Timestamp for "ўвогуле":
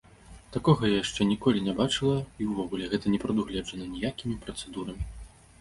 2.53-2.89